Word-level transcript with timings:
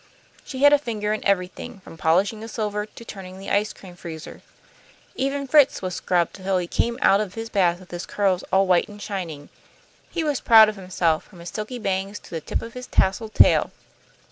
She 0.43 0.63
had 0.63 0.73
a 0.73 0.79
finger 0.79 1.13
in 1.13 1.23
everything, 1.23 1.79
from 1.81 1.95
polishing 1.95 2.39
the 2.39 2.47
silver 2.47 2.87
to 2.87 3.05
turning 3.05 3.37
the 3.37 3.51
ice 3.51 3.71
cream 3.71 3.95
freezer. 3.95 4.41
Even 5.13 5.45
Fritz 5.47 5.83
was 5.83 5.93
scrubbed 5.93 6.33
till 6.33 6.57
he 6.57 6.65
came 6.65 6.97
out 7.03 7.21
of 7.21 7.35
his 7.35 7.49
bath 7.51 7.79
with 7.79 7.91
his 7.91 8.07
curls 8.07 8.41
all 8.51 8.65
white 8.65 8.87
and 8.87 8.99
shining. 8.99 9.49
He 10.09 10.23
was 10.23 10.41
proud 10.41 10.69
of 10.69 10.75
himself, 10.75 11.23
from 11.25 11.37
his 11.37 11.49
silky 11.49 11.77
bangs 11.77 12.17
to 12.17 12.31
the 12.31 12.41
tip 12.41 12.63
of 12.63 12.73
his 12.73 12.87
tasselled 12.87 13.35
tail. 13.35 13.69